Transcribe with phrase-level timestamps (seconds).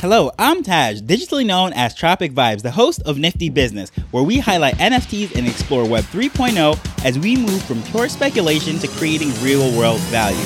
[0.00, 4.38] Hello, I'm Taj, digitally known as Tropic Vibes, the host of Nifty Business, where we
[4.38, 9.76] highlight NFTs and explore Web 3.0 as we move from pure speculation to creating real
[9.76, 10.36] world value.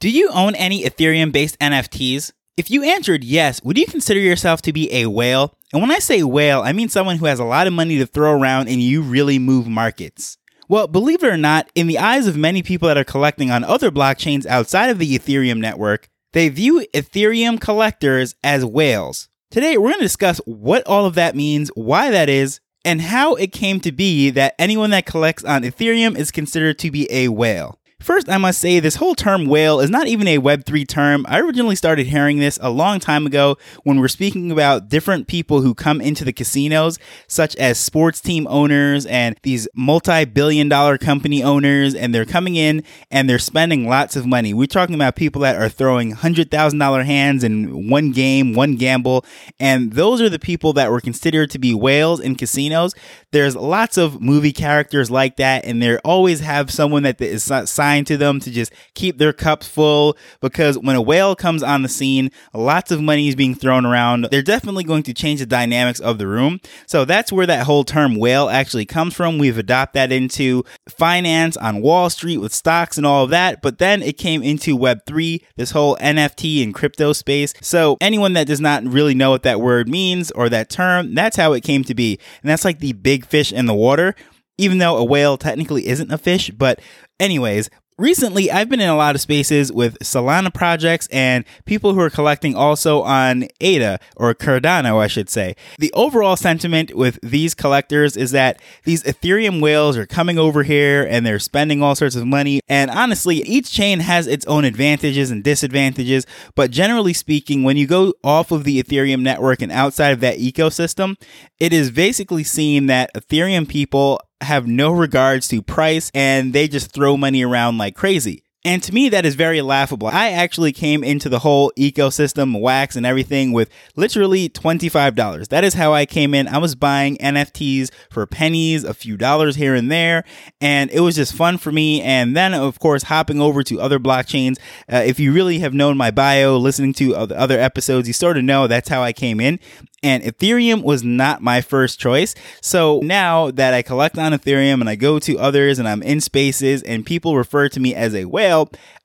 [0.00, 2.30] Do you own any Ethereum based NFTs?
[2.58, 5.56] If you answered yes, would you consider yourself to be a whale?
[5.72, 8.06] And when I say whale, I mean someone who has a lot of money to
[8.06, 10.36] throw around and you really move markets.
[10.70, 13.64] Well, believe it or not, in the eyes of many people that are collecting on
[13.64, 19.28] other blockchains outside of the Ethereum network, they view Ethereum collectors as whales.
[19.50, 23.34] Today, we're going to discuss what all of that means, why that is, and how
[23.34, 27.26] it came to be that anyone that collects on Ethereum is considered to be a
[27.26, 27.79] whale.
[28.00, 31.26] First, I must say this whole term whale is not even a Web3 term.
[31.28, 35.60] I originally started hearing this a long time ago when we're speaking about different people
[35.60, 40.96] who come into the casinos, such as sports team owners and these multi billion dollar
[40.96, 44.54] company owners, and they're coming in and they're spending lots of money.
[44.54, 49.26] We're talking about people that are throwing $100,000 hands in one game, one gamble,
[49.60, 52.94] and those are the people that were considered to be whales in casinos.
[53.30, 57.89] There's lots of movie characters like that, and they always have someone that is signed
[57.98, 61.88] to them to just keep their cups full because when a whale comes on the
[61.88, 64.28] scene, lots of money is being thrown around.
[64.30, 66.60] They're definitely going to change the dynamics of the room.
[66.86, 69.38] So that's where that whole term whale actually comes from.
[69.38, 73.62] We've adopted that into finance on Wall Street with stocks and all of that.
[73.62, 77.52] But then it came into Web3, this whole NFT and crypto space.
[77.60, 81.36] So anyone that does not really know what that word means or that term, that's
[81.36, 82.18] how it came to be.
[82.42, 84.14] And that's like the big fish in the water
[84.60, 86.50] even though a whale technically isn't a fish.
[86.50, 86.80] But,
[87.18, 92.00] anyways, recently I've been in a lot of spaces with Solana projects and people who
[92.00, 95.54] are collecting also on ADA or Cardano, I should say.
[95.78, 101.06] The overall sentiment with these collectors is that these Ethereum whales are coming over here
[101.08, 102.60] and they're spending all sorts of money.
[102.68, 106.26] And honestly, each chain has its own advantages and disadvantages.
[106.54, 110.38] But generally speaking, when you go off of the Ethereum network and outside of that
[110.38, 111.20] ecosystem,
[111.58, 116.92] it is basically seen that Ethereum people have no regards to price and they just
[116.92, 118.44] throw money around like crazy.
[118.62, 120.08] And to me, that is very laughable.
[120.08, 125.48] I actually came into the whole ecosystem, wax and everything with literally $25.
[125.48, 126.46] That is how I came in.
[126.46, 130.24] I was buying NFTs for pennies, a few dollars here and there.
[130.60, 132.02] And it was just fun for me.
[132.02, 134.58] And then, of course, hopping over to other blockchains.
[134.92, 138.44] Uh, if you really have known my bio, listening to other episodes, you sort of
[138.44, 139.58] know that's how I came in
[140.02, 142.34] and Ethereum was not my first choice.
[142.60, 146.20] So now that I collect on Ethereum and I go to others and I'm in
[146.20, 148.49] spaces and people refer to me as a whale,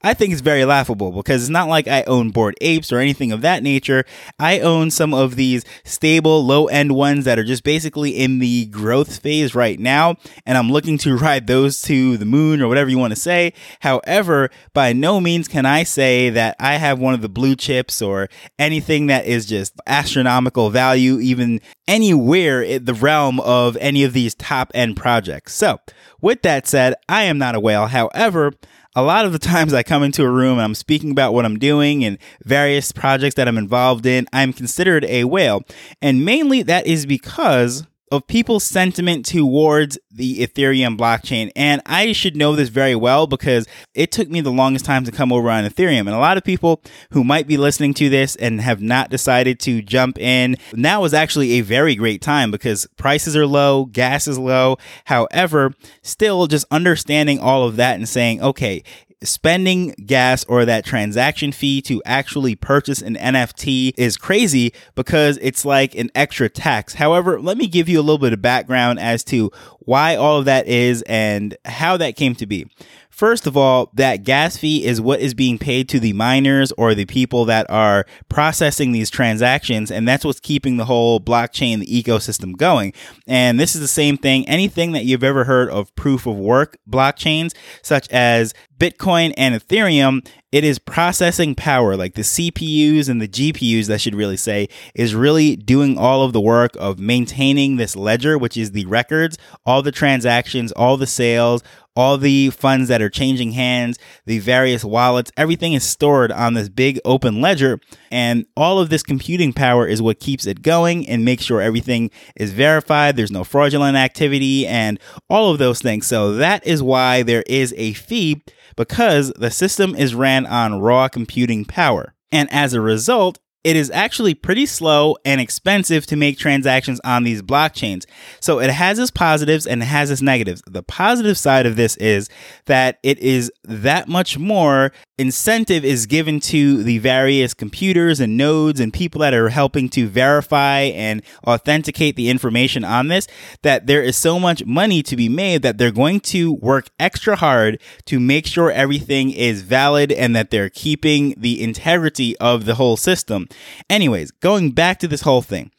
[0.03, 3.31] I think it's very laughable because it's not like I own Bored Apes or anything
[3.31, 4.05] of that nature.
[4.39, 8.65] I own some of these stable, low end ones that are just basically in the
[8.67, 12.89] growth phase right now, and I'm looking to ride those to the moon or whatever
[12.89, 13.53] you want to say.
[13.79, 18.01] However, by no means can I say that I have one of the blue chips
[18.01, 18.29] or
[18.59, 24.13] anything that is just astronomical value value even anywhere in the realm of any of
[24.13, 25.53] these top end projects.
[25.53, 25.79] So,
[26.21, 27.87] with that said, I am not a whale.
[27.87, 28.53] However,
[28.95, 31.45] a lot of the times I come into a room and I'm speaking about what
[31.45, 35.63] I'm doing and various projects that I'm involved in, I'm considered a whale.
[36.01, 41.51] And mainly that is because of people's sentiment towards the Ethereum blockchain.
[41.55, 45.11] And I should know this very well because it took me the longest time to
[45.11, 46.01] come over on Ethereum.
[46.01, 49.59] And a lot of people who might be listening to this and have not decided
[49.61, 54.27] to jump in, now is actually a very great time because prices are low, gas
[54.27, 54.77] is low.
[55.05, 55.73] However,
[56.03, 58.83] still just understanding all of that and saying, okay,
[59.25, 65.65] spending gas or that transaction fee to actually purchase an NFT is crazy because it's
[65.65, 66.95] like an extra tax.
[66.95, 69.51] However, let me give you a little bit of background as to
[69.85, 72.67] why all of that is and how that came to be.
[73.15, 76.93] First of all, that gas fee is what is being paid to the miners or
[76.93, 79.89] the people that are processing these transactions.
[79.89, 82.91] And that's what's keeping the whole blockchain, the ecosystem going.
[83.25, 84.45] And this is the same thing.
[84.49, 90.27] Anything that you've ever heard of proof of work blockchains, such as Bitcoin and Ethereum,
[90.55, 95.13] it is processing power, like the CPUs and the GPUs, that should really say, is
[95.13, 99.81] really doing all of the work of maintaining this ledger, which is the records, all
[99.81, 101.61] the transactions, all the sales,
[101.95, 106.69] all the funds that are changing hands, the various wallets, everything is stored on this
[106.69, 107.79] big open ledger.
[108.11, 112.11] And all of this computing power is what keeps it going and makes sure everything
[112.35, 113.15] is verified.
[113.15, 114.99] There's no fraudulent activity and
[115.29, 116.05] all of those things.
[116.05, 118.43] So that is why there is a fee
[118.75, 122.13] because the system is ran on raw computing power.
[122.31, 127.23] And as a result, it is actually pretty slow and expensive to make transactions on
[127.23, 128.05] these blockchains.
[128.39, 130.61] So it has its positives and it has its negatives.
[130.67, 132.29] The positive side of this is
[132.67, 138.81] that it is that much more incentive is given to the various computers and nodes
[138.81, 143.27] and people that are helping to verify and authenticate the information on this
[143.61, 147.37] that there is so much money to be made that they're going to work extra
[147.37, 152.75] hard to make sure everything is valid and that they're keeping the integrity of the
[152.75, 153.47] whole system.
[153.89, 155.71] Anyways, going back to this whole thing.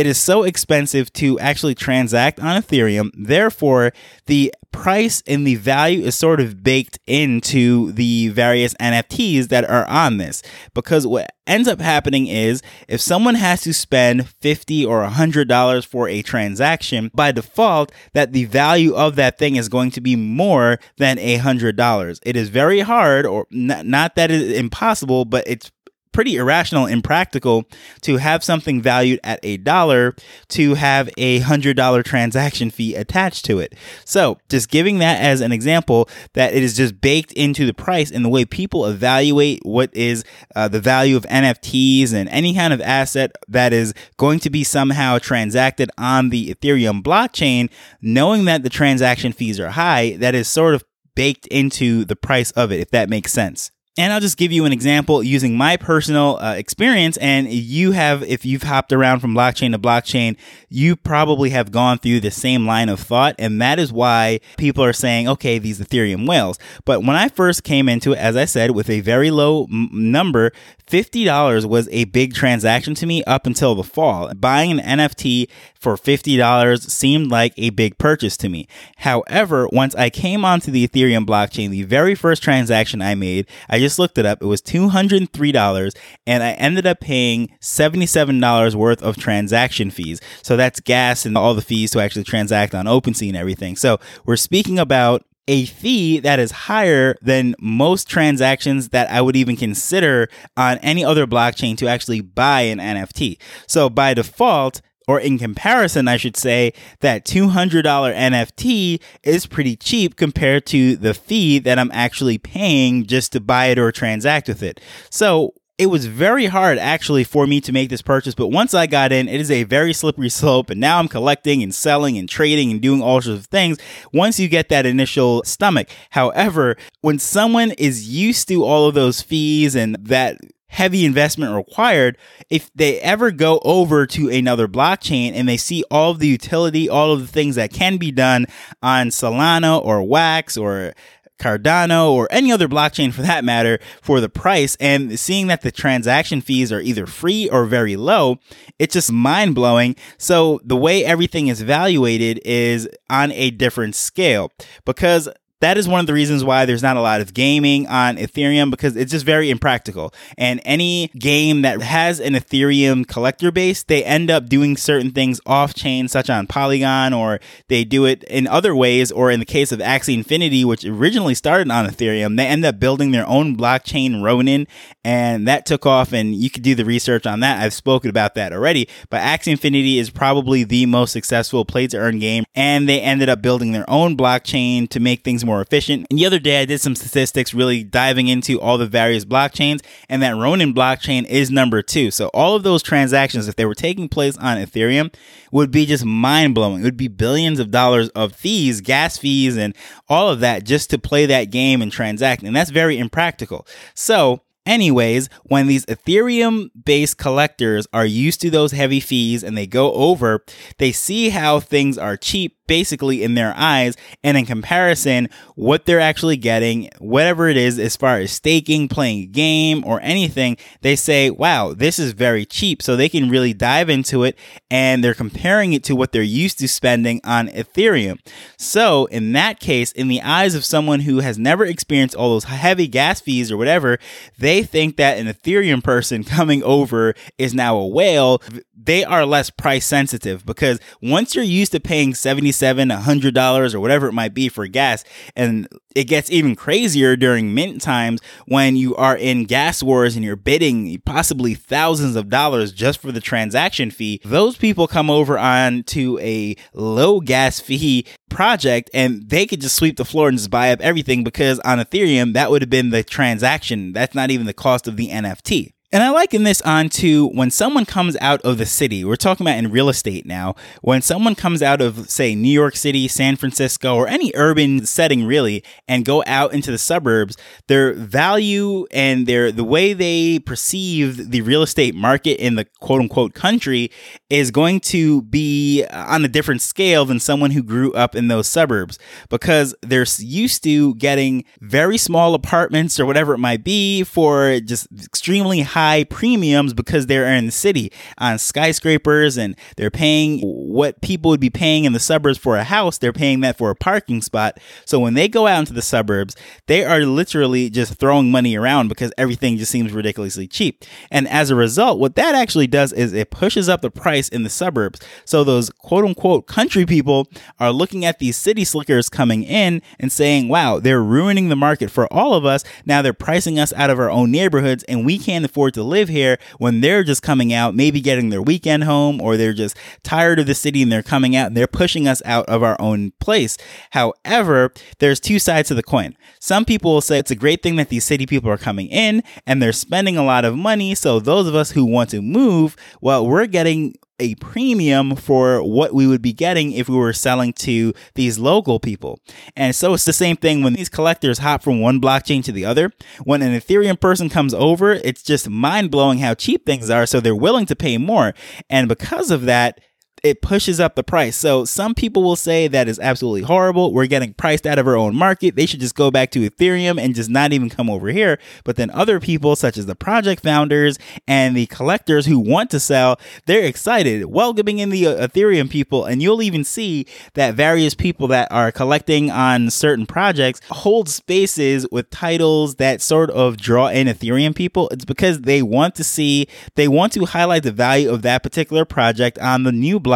[0.00, 3.10] It is so expensive to actually transact on Ethereum.
[3.14, 3.92] Therefore,
[4.24, 9.86] the price and the value is sort of baked into the various NFTs that are
[9.88, 10.42] on this.
[10.72, 16.08] Because what ends up happening is if someone has to spend 50 or $100 for
[16.08, 20.78] a transaction, by default, that the value of that thing is going to be more
[20.96, 22.18] than $100.
[22.22, 25.70] It is very hard, or not, not that it's impossible, but it's
[26.12, 27.64] pretty irrational and impractical
[28.02, 30.14] to have something valued at a dollar
[30.48, 33.74] to have a hundred dollar transaction fee attached to it.
[34.04, 38.10] So just giving that as an example that it is just baked into the price
[38.10, 40.24] and the way people evaluate what is
[40.54, 44.62] uh, the value of NFTs and any kind of asset that is going to be
[44.62, 47.70] somehow transacted on the Ethereum blockchain,
[48.02, 50.84] knowing that the transaction fees are high, that is sort of
[51.14, 53.70] baked into the price of it, if that makes sense.
[53.98, 57.16] And I'll just give you an example using my personal uh, experience.
[57.16, 60.36] And you have, if you've hopped around from blockchain to blockchain,
[60.68, 63.34] you probably have gone through the same line of thought.
[63.38, 66.56] And that is why people are saying, okay, these Ethereum whales.
[66.84, 69.88] But when I first came into it, as I said, with a very low m-
[69.92, 70.52] number,
[70.86, 74.32] $50 was a big transaction to me up until the fall.
[74.34, 78.66] Buying an NFT for $50 seemed like a big purchase to me.
[78.98, 83.78] However, once I came onto the Ethereum blockchain, the very first transaction I made, I
[83.80, 84.42] just looked it up.
[84.42, 85.96] It was $203
[86.26, 90.20] and I ended up paying $77 worth of transaction fees.
[90.42, 93.76] So that's gas and all the fees to actually transact on OpenSea and everything.
[93.76, 99.34] So we're speaking about a fee that is higher than most transactions that I would
[99.34, 103.40] even consider on any other blockchain to actually buy an NFT.
[103.66, 110.16] So by default, or in comparison, I should say, that $200 NFT is pretty cheap
[110.16, 114.62] compared to the fee that I'm actually paying just to buy it or transact with
[114.62, 114.80] it.
[115.10, 118.86] So it was very hard actually for me to make this purchase, but once I
[118.86, 120.68] got in, it is a very slippery slope.
[120.68, 123.78] And now I'm collecting and selling and trading and doing all sorts of things
[124.12, 125.88] once you get that initial stomach.
[126.10, 130.36] However, when someone is used to all of those fees and that
[130.70, 132.16] heavy investment required
[132.48, 136.88] if they ever go over to another blockchain and they see all of the utility
[136.88, 138.46] all of the things that can be done
[138.82, 140.94] on solana or wax or
[141.40, 145.72] Cardano or any other blockchain for that matter for the price and seeing that the
[145.72, 148.38] transaction fees are either free or very low,
[148.78, 149.96] it's just mind blowing.
[150.18, 154.52] So the way everything is evaluated is on a different scale
[154.84, 155.28] because
[155.60, 158.70] that is one of the reasons why there's not a lot of gaming on Ethereum
[158.70, 160.12] because it's just very impractical.
[160.38, 165.40] And any game that has an Ethereum collector base, they end up doing certain things
[165.44, 169.12] off chain, such on Polygon, or they do it in other ways.
[169.12, 172.80] Or in the case of Axie Infinity, which originally started on Ethereum, they end up
[172.80, 174.66] building their own blockchain, Ronin,
[175.04, 176.12] and that took off.
[176.12, 177.62] And you could do the research on that.
[177.62, 178.88] I've spoken about that already.
[179.10, 183.28] But Axie Infinity is probably the most successful play to earn game, and they ended
[183.28, 186.06] up building their own blockchain to make things more efficient.
[186.10, 189.84] And the other day, I did some statistics really diving into all the various blockchains,
[190.08, 192.12] and that Ronin blockchain is number two.
[192.12, 195.12] So all of those transactions, if they were taking place on Ethereum,
[195.50, 196.82] would be just mind blowing.
[196.82, 199.74] It would be billions of dollars of fees, gas fees, and
[200.08, 202.44] all of that just to play that game and transact.
[202.44, 203.66] And that's very impractical.
[203.94, 209.66] So Anyways, when these Ethereum based collectors are used to those heavy fees and they
[209.66, 210.44] go over,
[210.78, 213.96] they see how things are cheap basically in their eyes.
[214.22, 219.24] And in comparison, what they're actually getting, whatever it is, as far as staking, playing
[219.24, 222.80] a game, or anything, they say, wow, this is very cheap.
[222.80, 224.38] So they can really dive into it
[224.70, 228.20] and they're comparing it to what they're used to spending on Ethereum.
[228.56, 232.44] So in that case, in the eyes of someone who has never experienced all those
[232.44, 233.98] heavy gas fees or whatever,
[234.38, 238.42] they think that an Ethereum person coming over is now a whale
[238.82, 244.08] they are less price sensitive because once you're used to paying 77 $100 or whatever
[244.08, 245.04] it might be for gas
[245.36, 250.24] and it gets even crazier during mint times when you are in gas wars and
[250.24, 254.20] you're bidding possibly thousands of dollars just for the transaction fee.
[254.24, 259.76] Those people come over on to a low gas fee project and they could just
[259.76, 262.90] sweep the floor and just buy up everything because on ethereum that would have been
[262.90, 263.92] the transaction.
[263.92, 267.50] That's not even the cost of the nft And I liken this on to when
[267.50, 271.34] someone comes out of the city, we're talking about in real estate now, when someone
[271.34, 276.04] comes out of, say, New York City, San Francisco, or any urban setting really, and
[276.04, 281.60] go out into the suburbs, their value and their the way they perceive the real
[281.60, 283.90] estate market in the quote unquote country
[284.28, 288.46] is going to be on a different scale than someone who grew up in those
[288.46, 288.96] suburbs.
[289.28, 294.86] Because they're used to getting very small apartments or whatever it might be for just
[295.04, 301.00] extremely high high premiums because they're in the city on skyscrapers and they're paying what
[301.00, 302.98] people would be paying in the suburbs for a house.
[302.98, 304.58] They're paying that for a parking spot.
[304.84, 308.88] So when they go out into the suburbs, they are literally just throwing money around
[308.88, 310.84] because everything just seems ridiculously cheap.
[311.10, 314.42] And as a result, what that actually does is it pushes up the price in
[314.42, 315.00] the suburbs.
[315.24, 317.26] So those quote unquote country people
[317.58, 321.90] are looking at these city slickers coming in and saying, wow, they're ruining the market
[321.90, 322.64] for all of us.
[322.84, 325.88] Now they're pricing us out of our own neighborhoods and we can't afford afford to
[325.88, 329.76] live here when they're just coming out, maybe getting their weekend home, or they're just
[330.02, 332.80] tired of the city and they're coming out and they're pushing us out of our
[332.80, 333.56] own place.
[333.90, 336.16] However, there's two sides to the coin.
[336.40, 339.22] Some people will say it's a great thing that these city people are coming in
[339.46, 340.94] and they're spending a lot of money.
[340.94, 345.94] So those of us who want to move, well, we're getting a premium for what
[345.94, 349.20] we would be getting if we were selling to these local people.
[349.56, 352.64] And so it's the same thing when these collectors hop from one blockchain to the
[352.64, 352.92] other.
[353.24, 357.06] When an Ethereum person comes over, it's just mind blowing how cheap things are.
[357.06, 358.34] So they're willing to pay more.
[358.68, 359.80] And because of that,
[360.22, 361.36] it pushes up the price.
[361.36, 363.92] So some people will say that is absolutely horrible.
[363.92, 365.56] We're getting priced out of our own market.
[365.56, 368.38] They should just go back to Ethereum and just not even come over here.
[368.64, 372.80] But then other people, such as the project founders and the collectors who want to
[372.80, 376.04] sell, they're excited, welcoming in the uh, Ethereum people.
[376.04, 381.86] And you'll even see that various people that are collecting on certain projects hold spaces
[381.90, 384.88] with titles that sort of draw in Ethereum people.
[384.90, 388.84] It's because they want to see, they want to highlight the value of that particular
[388.84, 390.09] project on the new blockchain.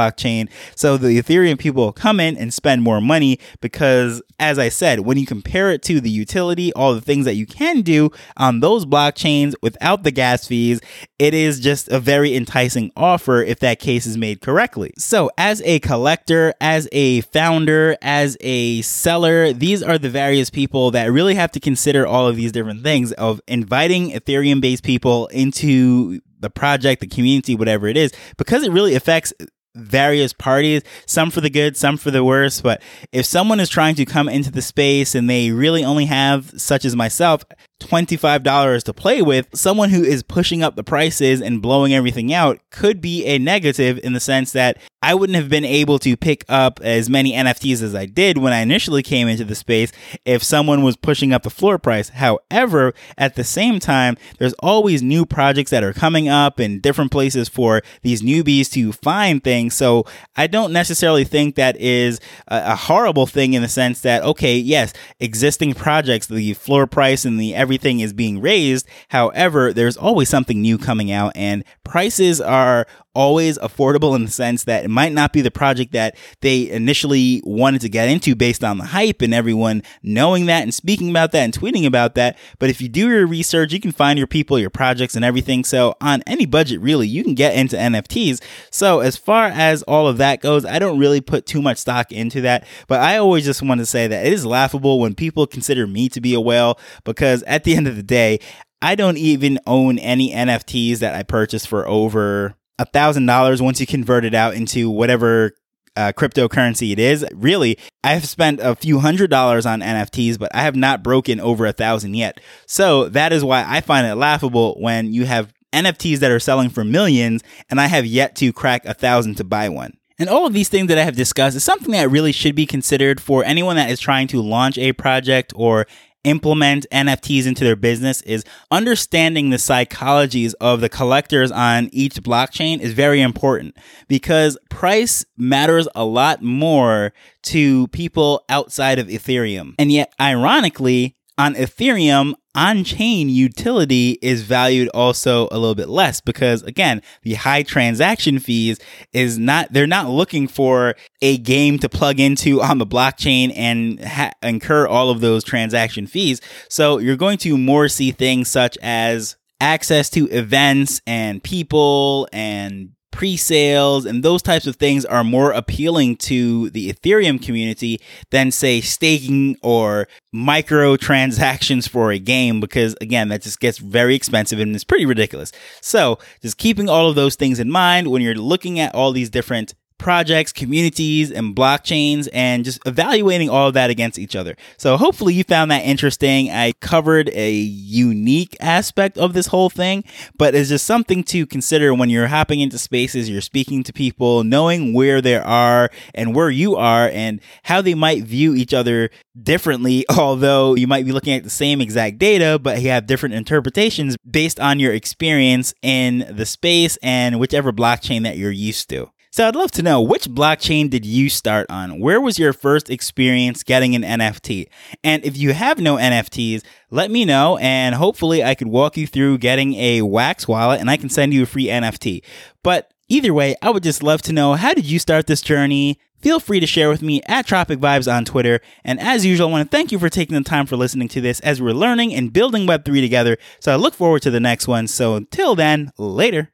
[0.77, 5.19] So the Ethereum people come in and spend more money because, as I said, when
[5.19, 8.85] you compare it to the utility, all the things that you can do on those
[8.87, 10.81] blockchains without the gas fees,
[11.19, 14.93] it is just a very enticing offer if that case is made correctly.
[14.99, 20.91] So, as a collector, as a founder, as a seller, these are the various people
[20.93, 25.27] that really have to consider all of these different things of inviting Ethereum based people
[25.29, 29.33] into the project, the community, whatever it is, because it really affects
[29.75, 32.61] various parties, some for the good, some for the worse.
[32.61, 36.53] But if someone is trying to come into the space and they really only have,
[36.61, 37.45] such as myself,
[37.85, 42.59] $25 to play with, someone who is pushing up the prices and blowing everything out
[42.71, 46.47] could be a negative in the sense that I wouldn't have been able to pick
[46.49, 49.93] up as many NFTs as I did when I initially came into the space
[50.25, 52.09] if someone was pushing up the floor price.
[52.09, 57.11] However, at the same time, there's always new projects that are coming up in different
[57.11, 59.75] places for these newbies to find things.
[59.75, 64.57] So I don't necessarily think that is a, horrible thing in the sense that, okay,
[64.57, 68.87] yes, existing projects, the floor price and the everything is being raised.
[69.09, 74.65] However, there's always something new coming out and prices are always affordable in the sense
[74.65, 78.65] that it might not be the project that they initially wanted to get into based
[78.65, 82.37] on the hype and everyone knowing that and speaking about that and tweeting about that.
[82.59, 85.65] But if you do your research, you can find your people, your projects, and everything.
[85.65, 88.43] So, on any budget, really, you can get into NFTs.
[88.71, 92.11] So, as far as all of that goes, I don't really put too much stock
[92.11, 92.67] into that.
[92.89, 96.09] But I always just want to say that it is laughable when people consider me
[96.09, 98.41] to be a whale because at the end of the day,
[98.83, 103.81] I don't even own any NFTs that I purchased for over a thousand dollars once
[103.81, 105.53] you convert it out into whatever
[105.97, 107.25] uh, cryptocurrency it is.
[107.33, 111.65] Really, I've spent a few hundred dollars on NFTs, but I have not broken over
[111.65, 112.41] a thousand yet.
[112.67, 116.71] So that is why I find it laughable when you have NFTs that are selling
[116.71, 119.97] for millions and I have yet to crack a thousand to buy one.
[120.19, 122.67] And all of these things that I have discussed is something that really should be
[122.67, 125.87] considered for anyone that is trying to launch a project or
[126.25, 132.81] implement NFTs into their business is understanding the psychologies of the collectors on each blockchain
[132.81, 133.77] is very important
[134.09, 137.13] because price matters a lot more
[137.43, 139.75] to people outside of Ethereum.
[139.79, 146.21] And yet, ironically, on Ethereum, on chain utility is valued also a little bit less
[146.21, 148.79] because again, the high transaction fees
[149.13, 154.03] is not, they're not looking for a game to plug into on the blockchain and
[154.05, 156.41] ha- incur all of those transaction fees.
[156.69, 162.91] So you're going to more see things such as access to events and people and
[163.15, 168.01] pre sales and those types of things are more appealing to the Ethereum community
[168.33, 174.17] than, say, staking or micro transactions for a game because, again, that just gets very
[174.17, 175.53] expensive and it's pretty ridiculous.
[175.81, 179.31] So, just keeping all of those things in mind when you're looking at all these
[179.31, 184.57] different projects, communities, and blockchains, and just evaluating all of that against each other.
[184.77, 186.51] So hopefully you found that interesting.
[186.51, 190.05] I covered a unique aspect of this whole thing,
[190.37, 194.45] but it's just something to consider when you're hopping into spaces, you're speaking to people,
[194.45, 199.11] knowing where they are and where you are and how they might view each other
[199.41, 203.35] differently, although you might be looking at the same exact data, but you have different
[203.35, 209.11] interpretations based on your experience in the space and whichever blockchain that you're used to.
[209.35, 211.99] So I'd love to know which blockchain did you start on?
[211.99, 214.69] Where was your first experience getting an NFT?
[215.03, 216.63] And if you have no NFTs,
[216.93, 220.89] let me know and hopefully I could walk you through getting a Wax wallet and
[220.89, 222.23] I can send you a free NFT.
[222.63, 225.99] But either way, I would just love to know how did you start this journey?
[226.21, 228.61] Feel free to share with me at Tropic Vibes on Twitter.
[228.85, 231.21] And as usual, I want to thank you for taking the time for listening to
[231.21, 233.37] this as we're learning and building Web3 together.
[233.59, 234.87] So I look forward to the next one.
[234.87, 236.54] So until then, later.